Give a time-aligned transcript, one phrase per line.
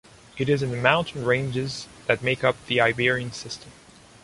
[0.35, 3.71] It is in the mountain ranges that make up the Iberian System.